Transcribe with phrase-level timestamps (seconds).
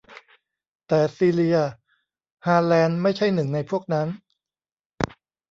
[0.87, 1.57] แต่ซีเลีย
[2.45, 4.07] ฮาร์แลนด์ไม่ใช่หนึ่งในพวกนั้น